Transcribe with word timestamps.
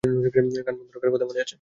কান 0.03 0.45
বন্ধ 0.45 0.55
রাখার 0.57 1.11
কথা 1.13 1.25
মনে 1.25 1.39
আছে? 1.39 1.49